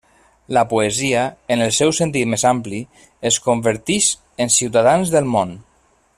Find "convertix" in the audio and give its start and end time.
3.49-4.09